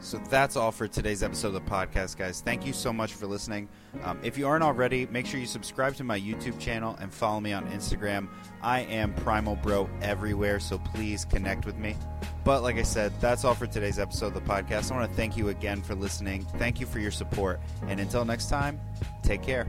So 0.00 0.18
that's 0.28 0.56
all 0.56 0.72
for 0.72 0.86
today's 0.86 1.22
episode 1.22 1.48
of 1.48 1.54
the 1.54 1.60
podcast, 1.60 2.18
guys. 2.18 2.42
Thank 2.42 2.66
you 2.66 2.72
so 2.72 2.92
much 2.92 3.14
for 3.14 3.26
listening. 3.26 3.68
Um, 4.02 4.18
if 4.22 4.36
you 4.36 4.46
aren't 4.46 4.64
already, 4.64 5.06
make 5.06 5.24
sure 5.24 5.40
you 5.40 5.46
subscribe 5.46 5.94
to 5.94 6.04
my 6.04 6.20
YouTube 6.20 6.58
channel 6.58 6.96
and 7.00 7.12
follow 7.12 7.40
me 7.40 7.52
on 7.52 7.66
Instagram. 7.70 8.28
I 8.60 8.80
am 8.80 9.14
Primal 9.14 9.56
Bro 9.56 9.88
everywhere, 10.02 10.60
so 10.60 10.78
please 10.78 11.24
connect 11.24 11.64
with 11.64 11.76
me. 11.78 11.96
But 12.44 12.62
like 12.62 12.76
I 12.76 12.82
said, 12.82 13.12
that's 13.20 13.44
all 13.44 13.54
for 13.54 13.66
today's 13.66 13.98
episode 13.98 14.28
of 14.28 14.34
the 14.34 14.40
podcast. 14.42 14.92
I 14.92 14.96
want 14.96 15.10
to 15.10 15.16
thank 15.16 15.36
you 15.36 15.48
again 15.48 15.80
for 15.82 15.94
listening. 15.94 16.44
Thank 16.58 16.78
you 16.78 16.86
for 16.86 16.98
your 16.98 17.10
support. 17.10 17.60
And 17.88 17.98
until 17.98 18.24
next 18.24 18.50
time, 18.50 18.78
take 19.22 19.42
care. 19.42 19.66